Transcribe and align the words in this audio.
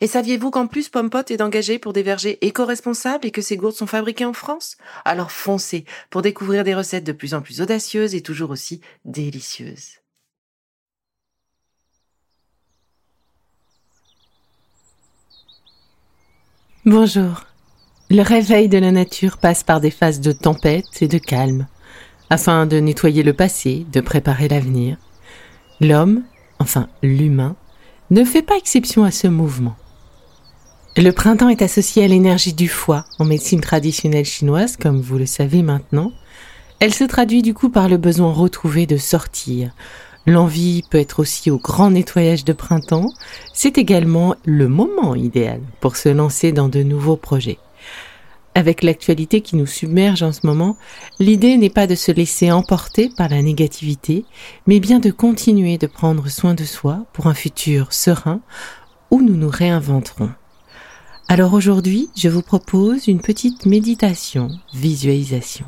Et 0.00 0.06
saviez-vous 0.06 0.50
qu'en 0.50 0.66
plus 0.66 0.88
Pompot 0.88 1.24
est 1.30 1.40
engagé 1.40 1.78
pour 1.78 1.92
des 1.92 2.02
vergers 2.02 2.38
éco-responsables 2.46 3.26
et 3.26 3.30
que 3.30 3.40
ces 3.40 3.56
gourdes 3.56 3.74
sont 3.74 3.86
fabriquées 3.86 4.26
en 4.26 4.34
France? 4.34 4.76
Alors 5.04 5.30
foncez 5.30 5.84
pour 6.10 6.22
découvrir 6.22 6.64
des 6.64 6.74
recettes 6.74 7.04
de 7.04 7.12
plus 7.12 7.32
en 7.32 7.40
plus 7.40 7.60
audacieuses 7.60 8.14
et 8.14 8.20
toujours 8.20 8.50
aussi 8.50 8.80
délicieuses. 9.04 10.00
Bonjour. 16.84 17.46
Le 18.10 18.22
réveil 18.22 18.68
de 18.68 18.78
la 18.78 18.92
nature 18.92 19.38
passe 19.38 19.64
par 19.64 19.80
des 19.80 19.90
phases 19.90 20.20
de 20.20 20.30
tempête 20.30 20.84
et 21.00 21.08
de 21.08 21.18
calme, 21.18 21.66
afin 22.30 22.66
de 22.66 22.78
nettoyer 22.78 23.24
le 23.24 23.32
passé, 23.32 23.84
de 23.92 24.00
préparer 24.00 24.46
l'avenir. 24.46 24.96
L'homme, 25.80 26.22
enfin 26.60 26.88
l'humain, 27.02 27.56
ne 28.10 28.24
fait 28.24 28.42
pas 28.42 28.56
exception 28.56 29.02
à 29.02 29.10
ce 29.10 29.26
mouvement. 29.26 29.74
Le 30.98 31.12
printemps 31.12 31.50
est 31.50 31.60
associé 31.60 32.04
à 32.04 32.08
l'énergie 32.08 32.54
du 32.54 32.68
foie 32.68 33.04
en 33.18 33.26
médecine 33.26 33.60
traditionnelle 33.60 34.24
chinoise, 34.24 34.78
comme 34.78 34.98
vous 34.98 35.18
le 35.18 35.26
savez 35.26 35.62
maintenant. 35.62 36.10
Elle 36.80 36.94
se 36.94 37.04
traduit 37.04 37.42
du 37.42 37.52
coup 37.52 37.68
par 37.68 37.90
le 37.90 37.98
besoin 37.98 38.32
retrouvé 38.32 38.86
de 38.86 38.96
sortir. 38.96 39.74
L'envie 40.26 40.82
peut 40.88 40.96
être 40.96 41.20
aussi 41.20 41.50
au 41.50 41.58
grand 41.58 41.90
nettoyage 41.90 42.46
de 42.46 42.54
printemps. 42.54 43.10
C'est 43.52 43.76
également 43.76 44.36
le 44.46 44.68
moment 44.68 45.14
idéal 45.14 45.60
pour 45.80 45.96
se 45.96 46.08
lancer 46.08 46.52
dans 46.52 46.70
de 46.70 46.82
nouveaux 46.82 47.18
projets. 47.18 47.58
Avec 48.54 48.82
l'actualité 48.82 49.42
qui 49.42 49.56
nous 49.56 49.66
submerge 49.66 50.22
en 50.22 50.32
ce 50.32 50.46
moment, 50.46 50.78
l'idée 51.18 51.58
n'est 51.58 51.68
pas 51.68 51.86
de 51.86 51.94
se 51.94 52.10
laisser 52.10 52.50
emporter 52.50 53.10
par 53.14 53.28
la 53.28 53.42
négativité, 53.42 54.24
mais 54.66 54.80
bien 54.80 54.98
de 54.98 55.10
continuer 55.10 55.76
de 55.76 55.88
prendre 55.88 56.30
soin 56.30 56.54
de 56.54 56.64
soi 56.64 57.04
pour 57.12 57.26
un 57.26 57.34
futur 57.34 57.92
serein 57.92 58.40
où 59.10 59.20
nous 59.20 59.36
nous 59.36 59.50
réinventerons. 59.50 60.30
Alors 61.28 61.54
aujourd'hui, 61.54 62.08
je 62.16 62.28
vous 62.28 62.42
propose 62.42 63.08
une 63.08 63.20
petite 63.20 63.66
méditation 63.66 64.48
visualisation. 64.72 65.66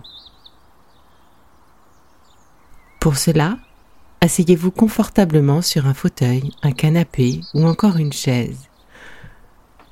Pour 3.00 3.16
cela, 3.16 3.58
asseyez-vous 4.20 4.70
confortablement 4.70 5.60
sur 5.60 5.86
un 5.86 5.94
fauteuil, 5.94 6.52
un 6.62 6.70
canapé 6.70 7.40
ou 7.54 7.66
encore 7.66 7.96
une 7.96 8.12
chaise. 8.12 8.68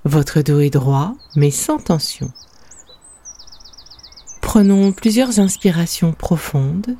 Votre 0.04 0.40
dos 0.40 0.60
est 0.60 0.70
droit 0.70 1.14
mais 1.34 1.50
sans 1.50 1.78
tension. 1.78 2.30
Prenons 4.40 4.92
plusieurs 4.92 5.40
inspirations 5.40 6.12
profondes 6.12 6.96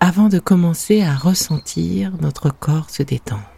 avant 0.00 0.28
de 0.28 0.40
commencer 0.40 1.02
à 1.02 1.14
ressentir 1.14 2.12
notre 2.20 2.50
corps 2.50 2.90
se 2.90 3.04
détendre. 3.04 3.57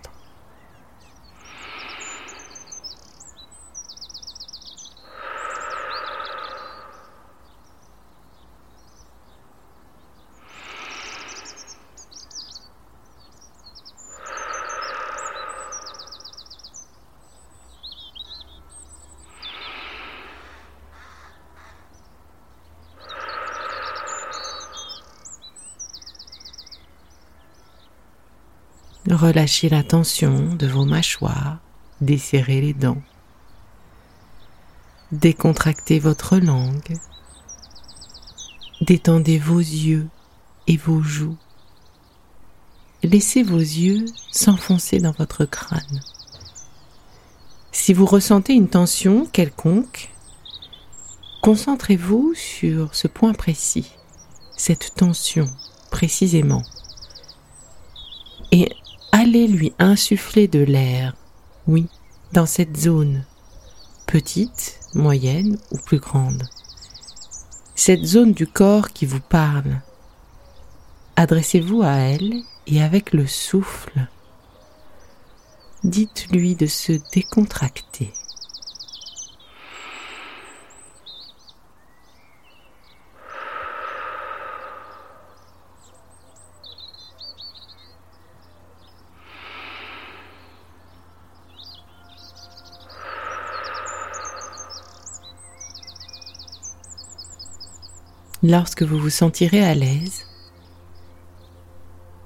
Relâchez 29.08 29.70
la 29.70 29.82
tension 29.82 30.54
de 30.54 30.66
vos 30.66 30.84
mâchoires, 30.84 31.58
desserrez 32.02 32.60
les 32.60 32.74
dents. 32.74 33.00
Décontractez 35.10 35.98
votre 35.98 36.36
langue. 36.36 36.98
Détendez 38.82 39.38
vos 39.38 39.58
yeux 39.58 40.06
et 40.66 40.76
vos 40.76 41.02
joues. 41.02 41.38
Laissez 43.02 43.42
vos 43.42 43.58
yeux 43.58 44.04
s'enfoncer 44.30 44.98
dans 44.98 45.12
votre 45.12 45.46
crâne. 45.46 46.00
Si 47.72 47.94
vous 47.94 48.06
ressentez 48.06 48.52
une 48.52 48.68
tension 48.68 49.24
quelconque, 49.24 50.10
concentrez-vous 51.40 52.34
sur 52.34 52.94
ce 52.94 53.08
point 53.08 53.32
précis, 53.32 53.90
cette 54.56 54.94
tension 54.94 55.46
précisément, 55.90 56.62
allez 59.12 59.47
lui 59.47 59.72
insuffler 59.78 60.48
de 60.48 60.60
l'air, 60.60 61.15
oui, 61.66 61.87
dans 62.32 62.47
cette 62.47 62.76
zone, 62.76 63.25
petite, 64.06 64.81
moyenne 64.94 65.59
ou 65.71 65.78
plus 65.78 65.98
grande. 65.98 66.43
Cette 67.75 68.04
zone 68.04 68.32
du 68.32 68.47
corps 68.47 68.91
qui 68.91 69.06
vous 69.06 69.21
parle. 69.21 69.81
Adressez-vous 71.16 71.82
à 71.82 71.93
elle 71.93 72.34
et 72.66 72.82
avec 72.82 73.12
le 73.12 73.26
souffle, 73.26 74.06
dites-lui 75.84 76.54
de 76.54 76.66
se 76.66 76.92
décontracter. 77.12 78.12
Lorsque 98.42 98.82
vous 98.82 98.98
vous 98.98 99.10
sentirez 99.10 99.62
à 99.62 99.74
l'aise, 99.74 100.26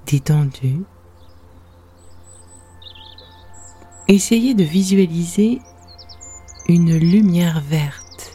détendu, 0.05 0.83
essayez 4.07 4.53
de 4.53 4.63
visualiser 4.63 5.59
une 6.69 6.97
lumière 6.97 7.59
verte 7.59 8.33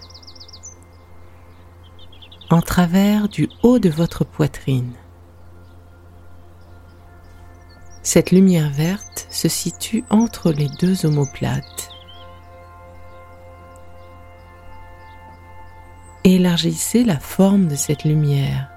en 2.50 2.60
travers 2.60 3.31
du 3.31 3.49
haut 3.62 3.78
de 3.78 3.88
votre 3.88 4.25
poitrine. 4.25 4.93
Cette 8.02 8.31
lumière 8.31 8.70
verte 8.70 9.26
se 9.31 9.49
situe 9.49 10.05
entre 10.10 10.52
les 10.52 10.69
deux 10.81 11.06
omoplates 11.06 11.90
Élargissez 16.25 17.02
la 17.02 17.19
forme 17.19 17.67
de 17.67 17.75
cette 17.75 18.05
lumière. 18.05 18.69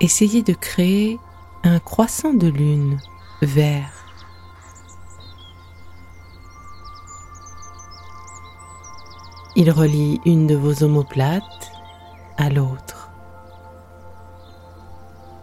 Essayez 0.00 0.42
de 0.42 0.54
créer 0.54 1.18
un 1.62 1.78
croissant 1.78 2.32
de 2.32 2.48
lune 2.48 2.98
vert. 3.42 3.92
Il 9.56 9.70
relie 9.70 10.20
une 10.24 10.46
de 10.46 10.54
vos 10.54 10.82
omoplates 10.82 11.70
à 12.38 12.48
l'autre, 12.48 13.10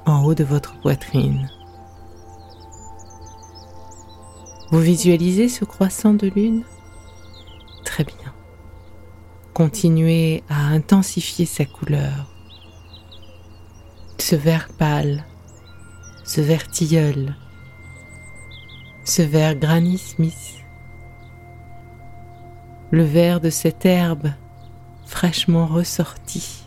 en 0.08 0.24
haut 0.24 0.34
de 0.34 0.44
votre 0.44 0.80
poitrine. 0.82 1.52
Vous 4.72 4.80
visualisez 4.80 5.50
ce 5.50 5.66
croissant 5.66 6.16
de 6.16 6.30
lune? 6.30 6.64
Continuez 9.54 10.44
à 10.50 10.66
intensifier 10.70 11.46
sa 11.46 11.66
couleur. 11.66 12.34
ce 14.18 14.36
vert 14.36 14.70
pâle, 14.80 15.24
ce 16.24 16.42
vert 16.42 16.72
tilleul, 16.72 17.36
ce 19.04 19.22
vert 19.22 19.56
Granny 19.56 20.02
le 22.90 23.04
vert 23.04 23.42
de 23.42 23.52
cette 23.52 23.86
herbe 23.86 24.32
fraîchement 25.06 25.68
ressortie, 25.68 26.64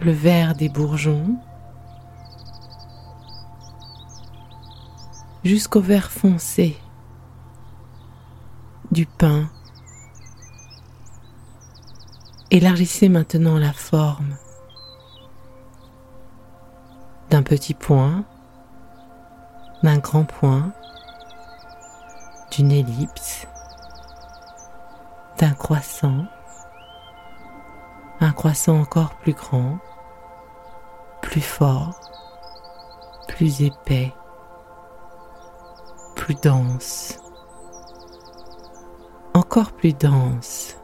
le 0.00 0.12
vert 0.12 0.54
des 0.54 0.68
bourgeons, 0.68 1.36
jusqu'au 5.44 5.80
vert 5.80 6.10
foncé 6.10 6.76
du 8.90 9.06
pain. 9.06 9.48
Élargissez 12.54 13.08
maintenant 13.08 13.56
la 13.56 13.72
forme 13.72 14.36
d'un 17.30 17.42
petit 17.42 17.72
point, 17.72 18.26
d'un 19.82 19.96
grand 19.96 20.24
point, 20.24 20.70
d'une 22.50 22.70
ellipse, 22.70 23.46
d'un 25.38 25.54
croissant, 25.54 26.26
un 28.20 28.32
croissant 28.32 28.78
encore 28.80 29.14
plus 29.20 29.32
grand, 29.32 29.78
plus 31.22 31.40
fort, 31.40 31.98
plus 33.28 33.62
épais, 33.62 34.12
plus 36.16 36.34
dense, 36.34 37.18
encore 39.32 39.72
plus 39.72 39.94
dense. 39.94 40.76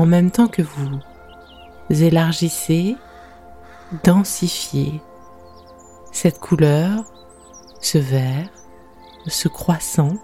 En 0.00 0.06
même 0.06 0.30
temps 0.30 0.48
que 0.48 0.62
vous 0.62 0.98
élargissez, 1.90 2.96
densifiez 4.02 5.02
cette 6.10 6.38
couleur, 6.38 7.04
ce 7.82 7.98
vert, 7.98 8.48
ce 9.26 9.48
croissant. 9.48 10.14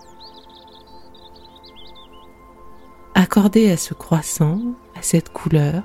Accordez 3.15 3.71
à 3.71 3.77
ce 3.77 3.93
croissant, 3.93 4.63
à 4.99 5.03
cette 5.03 5.29
couleur, 5.29 5.83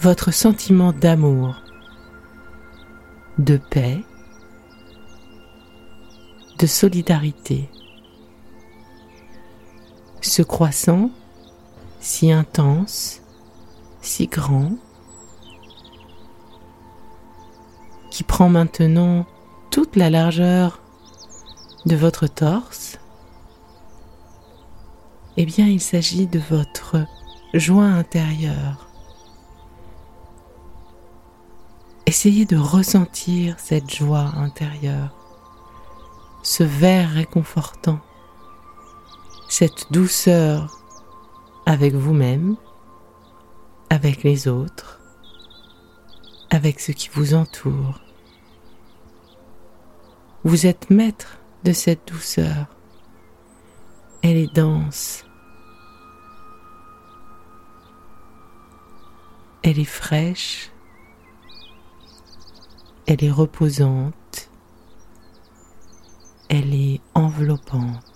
votre 0.00 0.30
sentiment 0.30 0.94
d'amour, 0.94 1.56
de 3.36 3.58
paix, 3.58 4.02
de 6.58 6.66
solidarité. 6.66 7.68
Ce 10.22 10.40
croissant, 10.40 11.10
si 12.02 12.32
intense, 12.32 13.22
si 14.00 14.26
grand, 14.26 14.72
qui 18.10 18.24
prend 18.24 18.48
maintenant 18.48 19.24
toute 19.70 19.94
la 19.94 20.10
largeur 20.10 20.80
de 21.86 21.94
votre 21.94 22.26
torse, 22.26 22.98
eh 25.36 25.46
bien 25.46 25.66
il 25.68 25.80
s'agit 25.80 26.26
de 26.26 26.40
votre 26.40 27.06
joie 27.54 27.84
intérieure. 27.84 28.88
Essayez 32.06 32.46
de 32.46 32.56
ressentir 32.56 33.60
cette 33.60 33.94
joie 33.94 34.32
intérieure, 34.36 35.14
ce 36.42 36.64
verre 36.64 37.10
réconfortant, 37.10 38.00
cette 39.48 39.92
douceur 39.92 40.81
avec 41.66 41.94
vous-même, 41.94 42.56
avec 43.90 44.22
les 44.22 44.48
autres, 44.48 45.00
avec 46.50 46.80
ce 46.80 46.92
qui 46.92 47.08
vous 47.12 47.34
entoure. 47.34 48.00
Vous 50.44 50.66
êtes 50.66 50.90
maître 50.90 51.38
de 51.64 51.72
cette 51.72 52.08
douceur. 52.08 52.66
Elle 54.22 54.36
est 54.36 54.54
dense. 54.54 55.24
Elle 59.62 59.78
est 59.78 59.84
fraîche. 59.84 60.70
Elle 63.06 63.22
est 63.24 63.30
reposante. 63.30 64.50
Elle 66.48 66.74
est 66.74 67.00
enveloppante. 67.14 68.11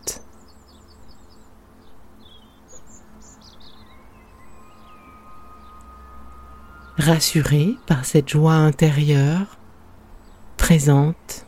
Rassurée 7.07 7.77
par 7.87 8.05
cette 8.05 8.29
joie 8.29 8.55
intérieure, 8.55 9.59
présente, 10.57 11.47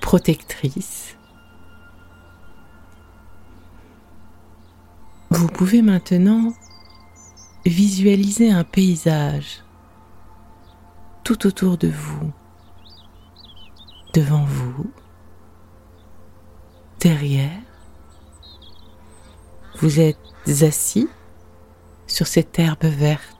protectrice, 0.00 1.16
vous 5.30 5.48
pouvez 5.48 5.82
maintenant 5.82 6.52
visualiser 7.66 8.52
un 8.52 8.62
paysage 8.62 9.64
tout 11.24 11.44
autour 11.48 11.76
de 11.76 11.88
vous, 11.88 12.32
devant 14.14 14.44
vous, 14.44 14.92
derrière. 17.00 17.62
Vous 19.80 19.98
êtes 19.98 20.18
assis 20.62 21.08
sur 22.06 22.28
cette 22.28 22.56
herbe 22.60 22.84
verte, 22.84 23.37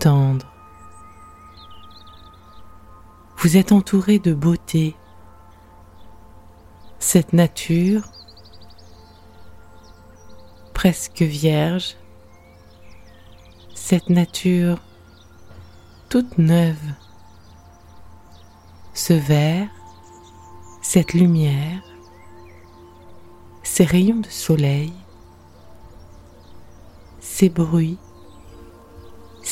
tendre. 0.00 0.46
Vous 3.36 3.58
êtes 3.58 3.70
entouré 3.70 4.18
de 4.18 4.32
beauté. 4.32 4.96
Cette 6.98 7.32
nature 7.34 8.02
presque 10.72 11.20
vierge, 11.20 11.96
cette 13.74 14.08
nature 14.08 14.78
toute 16.08 16.38
neuve, 16.38 16.94
ce 18.94 19.12
vert, 19.12 19.68
cette 20.80 21.12
lumière, 21.12 21.82
ces 23.62 23.84
rayons 23.84 24.20
de 24.20 24.30
soleil, 24.30 24.92
ces 27.20 27.50
bruits, 27.50 27.98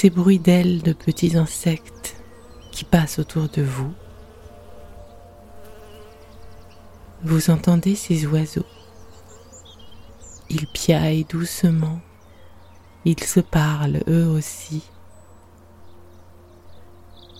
ces 0.00 0.10
bruits 0.10 0.38
d'ailes 0.38 0.80
de 0.82 0.92
petits 0.92 1.36
insectes 1.36 2.22
qui 2.70 2.84
passent 2.84 3.18
autour 3.18 3.48
de 3.48 3.62
vous. 3.62 3.92
Vous 7.24 7.50
entendez 7.50 7.96
ces 7.96 8.24
oiseaux. 8.24 8.64
Ils 10.50 10.68
piaillent 10.68 11.24
doucement. 11.24 11.98
Ils 13.04 13.24
se 13.24 13.40
parlent 13.40 14.04
eux 14.06 14.28
aussi. 14.28 14.88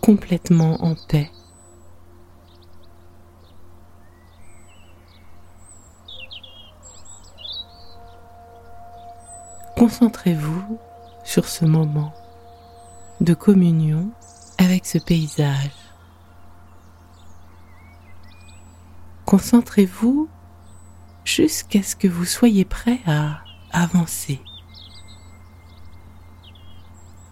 Complètement 0.03 0.85
en 0.85 0.97
paix. 0.97 1.31
Concentrez-vous 9.77 10.81
sur 11.23 11.45
ce 11.45 11.65
moment 11.65 12.13
de 13.21 13.35
communion 13.35 14.11
avec 14.59 14.87
ce 14.87 14.99
paysage. 14.99 15.71
Concentrez-vous 19.25 20.29
jusqu'à 21.25 21.83
ce 21.83 21.97
que 21.97 22.09
vous 22.09 22.25
soyez 22.25 22.65
prêt 22.65 23.01
à 23.07 23.41
avancer. 23.73 24.41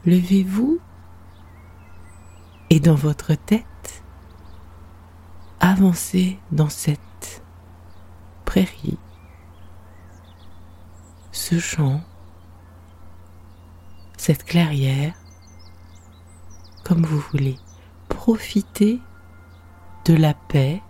Levez-vous 0.04 0.78
et 2.70 2.80
dans 2.80 2.94
votre 2.94 3.34
tête, 3.34 4.02
avancez 5.60 6.38
dans 6.52 6.68
cette 6.68 7.42
prairie, 8.44 8.98
ce 11.32 11.58
champ, 11.58 12.02
cette 14.16 14.44
clairière, 14.44 15.14
comme 16.86 17.04
vous 17.04 17.18
voulez. 17.32 17.56
Profitez 18.08 19.00
de 20.04 20.14
la 20.14 20.34
paix 20.34 20.80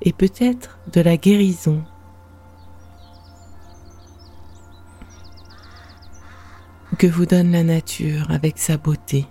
et 0.00 0.14
peut-être 0.14 0.78
de 0.90 1.02
la 1.02 1.18
guérison. 1.18 1.84
que 6.98 7.06
vous 7.06 7.24
donne 7.24 7.52
la 7.52 7.62
nature 7.62 8.30
avec 8.30 8.58
sa 8.58 8.76
beauté. 8.76 9.26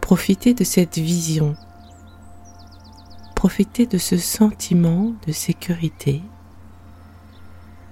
Profitez 0.00 0.54
de 0.54 0.64
cette 0.64 0.96
vision. 0.96 1.54
profitez 3.34 3.84
de 3.84 3.98
ce 3.98 4.16
sentiment 4.16 5.12
de 5.26 5.32
sécurité 5.32 6.22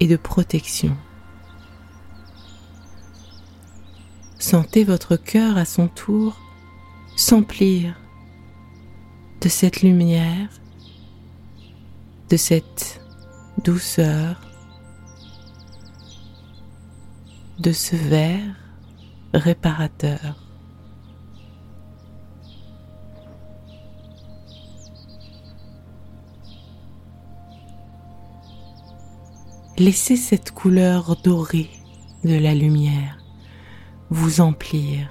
et 0.01 0.07
de 0.07 0.17
protection. 0.17 0.97
Sentez 4.43 4.83
votre 4.83 5.15
cœur 5.15 5.57
à 5.57 5.65
son 5.65 5.87
tour 5.87 6.37
s'emplir 7.15 7.95
de 9.41 9.49
cette 9.49 9.83
lumière, 9.83 10.49
de 12.29 12.37
cette 12.37 13.01
douceur, 13.63 14.41
de 17.61 17.71
ce 17.71 17.95
verre 17.95 18.57
réparateur. 19.33 20.45
Laissez 29.79 30.17
cette 30.17 30.51
couleur 30.51 31.15
dorée 31.23 31.71
de 32.25 32.35
la 32.35 32.57
lumière 32.57 33.22
vous 34.13 34.43
emplir. 34.43 35.09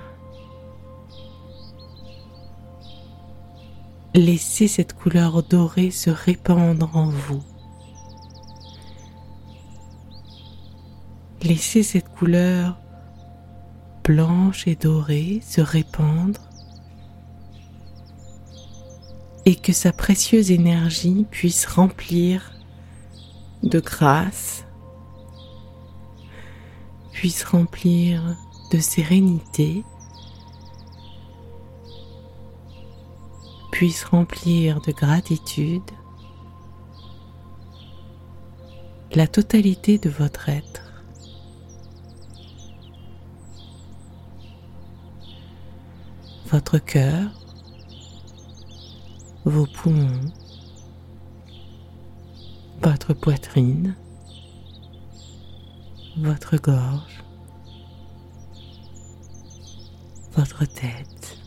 Laissez 4.14 4.68
cette 4.68 4.94
couleur 4.94 5.42
dorée 5.42 5.90
se 5.90 6.12
répandre 6.12 6.96
en 6.96 7.08
vous. 7.08 7.42
Laissez 11.42 11.82
cette 11.82 12.10
couleur 12.10 12.80
blanche 14.04 14.68
et 14.68 14.76
dorée 14.76 15.42
se 15.44 15.62
répandre 15.62 16.42
et 19.46 19.56
que 19.56 19.74
sa 19.74 19.92
précieuse 19.92 20.52
énergie 20.52 21.26
puisse 21.32 21.66
remplir 21.66 22.52
de 23.64 23.80
grâce, 23.80 24.64
puisse 27.12 27.44
remplir 27.44 28.38
de 28.72 28.80
sérénité, 28.80 29.84
puisse 33.72 34.04
remplir 34.06 34.82
de 34.82 34.92
gratitude 34.92 35.82
la 39.14 39.28
totalité 39.28 39.98
de 39.98 40.10
votre 40.10 40.50
être. 40.50 40.92
votre 46.52 46.80
cœur, 46.80 47.32
vos 49.46 49.66
poumons, 49.66 50.34
votre 52.82 53.14
poitrine, 53.14 53.96
votre 56.18 56.58
gorge, 56.58 57.11
votre 60.36 60.66
tête. 60.66 61.38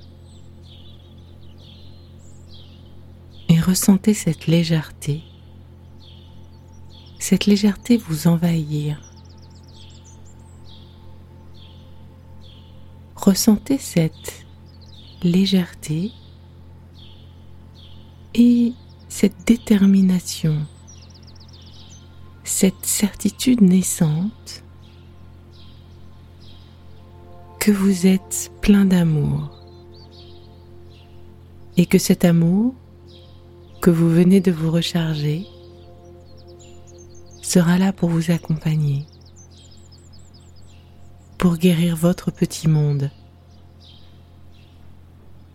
Et 3.49 3.61
ressentez 3.61 4.15
cette 4.15 4.47
légèreté, 4.47 5.23
cette 7.19 7.47
légèreté 7.47 7.97
vous 7.97 8.27
envahir. 8.27 9.01
Ressentez 13.17 13.79
cette 13.79 14.45
légèreté 15.23 16.13
et 18.35 18.73
cette 19.09 19.47
détermination, 19.47 20.67
cette 22.43 22.85
certitude 22.85 23.63
naissante 23.63 24.64
que 27.65 27.73
vous 27.73 28.07
êtes 28.07 28.53
plein 28.61 28.85
d'amour. 28.85 29.49
Et 31.79 31.87
que 31.87 31.97
cet 31.97 32.27
amour 32.27 32.75
que 33.81 33.89
vous 33.89 34.11
venez 34.11 34.43
de 34.43 34.53
vous 34.53 34.71
recharger 34.71 35.47
sera 37.41 37.79
là 37.79 37.95
pour 37.95 38.11
vous 38.11 38.31
accompagner, 38.31 39.07
pour 41.39 41.57
guérir 41.57 41.97
votre 41.97 42.31
petit 42.31 42.69
monde. 42.69 43.11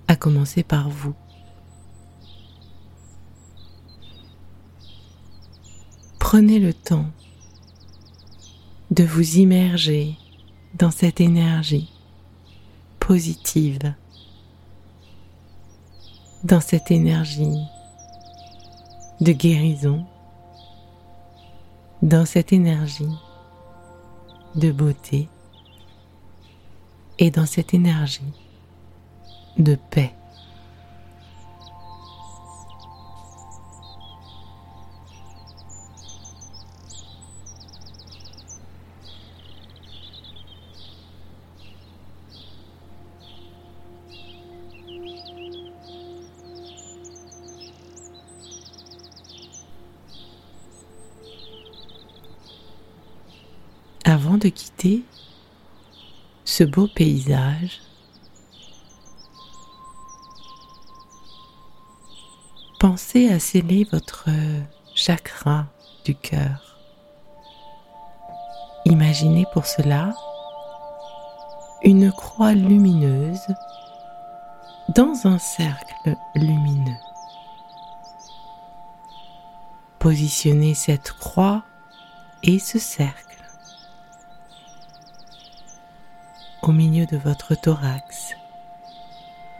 À 0.08 0.16
commencer 0.16 0.64
par 0.64 0.90
vous. 0.90 1.14
Prenez 6.18 6.58
le 6.58 6.74
temps 6.74 7.12
de 8.90 9.04
vous 9.04 9.38
immerger 9.38 10.16
dans 10.74 10.90
cette 10.90 11.22
énergie 11.22 11.92
dans 16.44 16.62
cette 16.62 16.92
énergie 16.92 17.58
de 19.20 19.32
guérison, 19.32 20.06
dans 22.04 22.26
cette 22.26 22.54
énergie 22.54 23.18
de 24.56 24.72
beauté 24.72 25.28
et 27.18 27.32
dans 27.32 27.48
cette 27.48 27.74
énergie 27.74 28.34
de 29.58 29.76
paix. 29.90 30.14
Avant 54.10 54.38
de 54.38 54.50
quitter 54.50 55.04
ce 56.44 56.64
beau 56.64 56.88
paysage, 56.88 57.80
pensez 62.80 63.30
à 63.30 63.38
sceller 63.38 63.88
votre 63.92 64.28
chakra 64.96 65.68
du 66.06 66.16
cœur. 66.16 66.80
Imaginez 68.86 69.46
pour 69.54 69.68
cela 69.68 70.16
une 71.84 72.12
croix 72.12 72.54
lumineuse 72.54 73.46
dans 74.96 75.14
un 75.26 75.38
cercle 75.38 76.16
lumineux. 76.34 76.98
Positionnez 80.00 80.74
cette 80.74 81.12
croix 81.12 81.62
et 82.42 82.58
ce 82.58 82.80
cercle 82.80 83.29
au 86.62 86.72
milieu 86.72 87.06
de 87.06 87.18
votre 87.18 87.56
thorax 87.56 88.36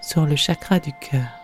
sur 0.02 0.26
le 0.26 0.36
chakra 0.36 0.80
du 0.80 0.92
cœur. 0.94 1.40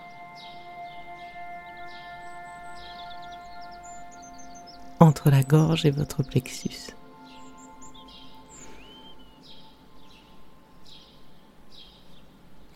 entre 5.00 5.30
la 5.30 5.44
gorge 5.44 5.86
et 5.86 5.92
votre 5.92 6.24
plexus. 6.24 6.94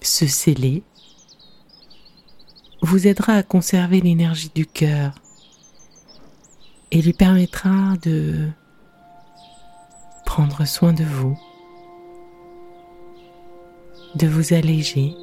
Ce 0.02 0.28
scellé 0.28 0.84
vous 2.82 3.08
aidera 3.08 3.34
à 3.34 3.44
conserver 3.44 4.02
l'énergie 4.02 4.52
du 4.54 4.66
cœur 4.66 5.16
et 6.92 7.02
lui 7.02 7.14
permettra 7.14 7.96
de 8.02 8.50
prendre 10.26 10.66
soin 10.66 10.94
de 10.94 11.04
vous, 11.04 11.40
de 14.16 14.28
vous 14.28 14.54
alléger 14.54 15.16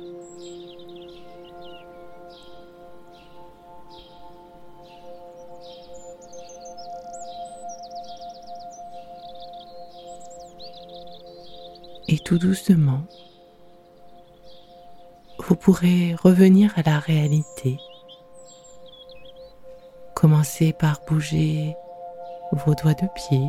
et 12.08 12.18
tout 12.18 12.38
doucement, 12.38 13.02
vous 15.38 15.56
pourrez 15.56 16.14
revenir 16.14 16.72
à 16.76 16.82
la 16.82 16.98
réalité. 16.98 17.78
Commencez 20.14 20.72
par 20.72 21.00
bouger 21.06 21.74
vos 22.52 22.74
doigts 22.74 22.94
de 22.94 23.06
pied, 23.14 23.48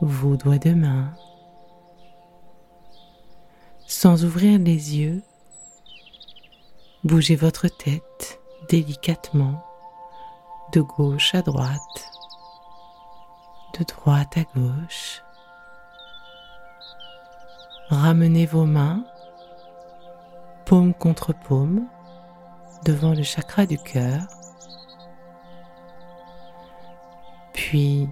vos 0.00 0.36
doigts 0.36 0.58
de 0.58 0.74
main, 0.74 1.14
sans 4.06 4.24
ouvrir 4.24 4.60
les 4.60 4.96
yeux 4.96 5.20
Bougez 7.02 7.34
votre 7.34 7.66
tête 7.66 8.38
délicatement 8.68 9.66
de 10.72 10.80
gauche 10.80 11.34
à 11.34 11.42
droite, 11.42 11.98
de 13.76 13.82
droite 13.82 14.32
à 14.36 14.44
gauche. 14.56 15.24
Ramenez 17.88 18.46
vos 18.46 18.64
mains, 18.64 19.04
paume 20.66 20.94
contre 20.94 21.32
paume, 21.32 21.88
devant 22.84 23.12
le 23.12 23.24
chakra 23.24 23.66
du 23.66 23.76
cœur. 23.76 24.20
Puis 27.54 28.08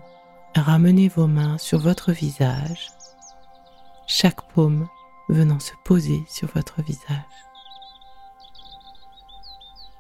ramenez 0.56 1.06
vos 1.06 1.28
mains 1.28 1.56
sur 1.56 1.78
votre 1.78 2.10
visage, 2.10 2.90
chaque 4.08 4.42
paume 4.54 4.88
venant 5.28 5.60
se 5.60 5.72
poser 5.84 6.24
sur 6.28 6.48
votre 6.48 6.82
visage. 6.82 7.24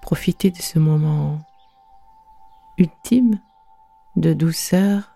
Profitez 0.02 0.50
de 0.50 0.60
ce 0.60 0.78
moment 0.78 1.40
ultime 2.78 3.40
de 4.16 4.32
douceur, 4.32 5.10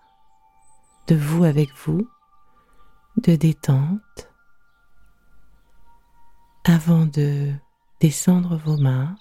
de 1.07 1.15
vous 1.15 1.43
avec 1.43 1.69
vous, 1.85 2.07
de 3.17 3.35
détente, 3.35 4.29
avant 6.65 7.05
de 7.05 7.53
descendre 7.99 8.57
vos 8.57 8.77
mains, 8.77 9.15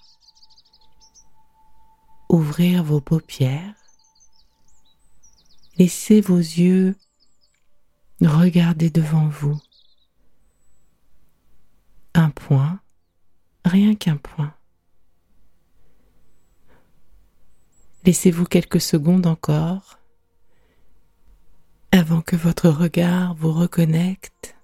ouvrir 2.28 2.82
vos 2.82 3.00
paupières, 3.00 3.74
laissez 5.76 6.20
vos 6.20 6.38
yeux 6.38 6.96
regarder 8.20 8.90
devant 8.90 9.28
vous. 9.28 9.58
Un 12.18 12.30
point, 12.30 12.80
rien 13.64 13.94
qu'un 13.94 14.16
point. 14.16 14.52
Laissez-vous 18.04 18.44
quelques 18.44 18.80
secondes 18.80 19.28
encore 19.28 20.00
avant 21.92 22.20
que 22.20 22.34
votre 22.34 22.70
regard 22.70 23.36
vous 23.36 23.52
reconnecte 23.52 24.56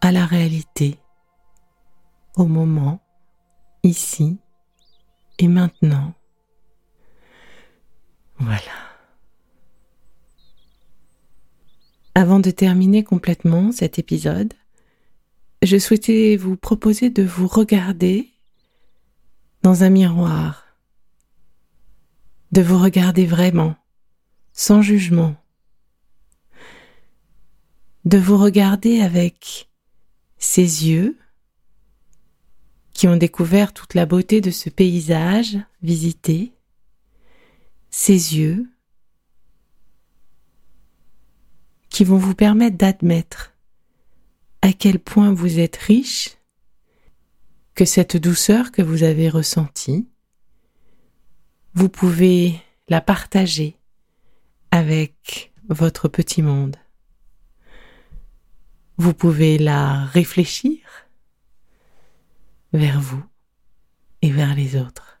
à 0.00 0.12
la 0.12 0.26
réalité, 0.26 1.00
au 2.36 2.46
moment, 2.46 3.00
ici 3.82 4.38
et 5.40 5.48
maintenant. 5.48 6.14
Voilà. 8.38 8.60
Avant 12.14 12.38
de 12.38 12.52
terminer 12.52 13.02
complètement 13.02 13.72
cet 13.72 13.98
épisode, 13.98 14.54
je 15.64 15.78
souhaitais 15.78 16.36
vous 16.36 16.56
proposer 16.56 17.10
de 17.10 17.22
vous 17.22 17.46
regarder 17.46 18.30
dans 19.62 19.82
un 19.82 19.90
miroir. 19.90 20.66
De 22.52 22.60
vous 22.60 22.78
regarder 22.78 23.26
vraiment, 23.26 23.74
sans 24.52 24.80
jugement, 24.80 25.34
de 28.04 28.18
vous 28.18 28.36
regarder 28.36 29.00
avec 29.00 29.70
ces 30.38 30.86
yeux 30.86 31.18
qui 32.92 33.08
ont 33.08 33.16
découvert 33.16 33.72
toute 33.72 33.94
la 33.94 34.06
beauté 34.06 34.40
de 34.40 34.50
ce 34.50 34.70
paysage 34.70 35.58
visité, 35.82 36.52
ces 37.90 38.36
yeux 38.36 38.70
qui 41.88 42.04
vont 42.04 42.18
vous 42.18 42.34
permettre 42.34 42.76
d'admettre 42.76 43.53
à 44.64 44.72
quel 44.72 44.98
point 44.98 45.30
vous 45.30 45.58
êtes 45.58 45.76
riche, 45.76 46.38
que 47.74 47.84
cette 47.84 48.16
douceur 48.16 48.72
que 48.72 48.80
vous 48.80 49.02
avez 49.02 49.28
ressentie 49.28 50.08
vous 51.74 51.90
pouvez 51.90 52.62
la 52.88 53.02
partager 53.02 53.76
avec 54.70 55.52
votre 55.68 56.08
petit 56.08 56.40
monde. 56.40 56.76
Vous 58.96 59.12
pouvez 59.12 59.58
la 59.58 60.06
réfléchir 60.06 60.78
vers 62.72 63.02
vous 63.02 63.22
et 64.22 64.30
vers 64.30 64.54
les 64.54 64.76
autres. 64.76 65.20